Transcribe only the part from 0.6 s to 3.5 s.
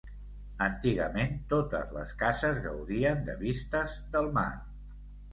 Antigament totes les cases gaudien de